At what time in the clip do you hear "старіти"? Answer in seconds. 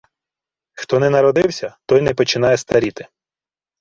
2.57-3.07